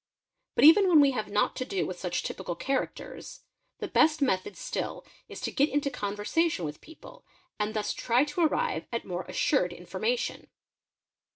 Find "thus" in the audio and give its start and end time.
7.75-7.93